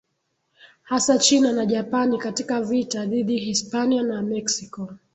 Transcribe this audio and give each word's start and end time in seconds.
hasa 0.83 1.17
China 1.19 1.51
na 1.53 1.65
Japani 1.65 2.17
Katika 2.17 2.61
vita 2.61 3.05
dhidi 3.05 3.37
Hispania 3.37 4.03
na 4.03 4.21
Meksiko 4.21 4.89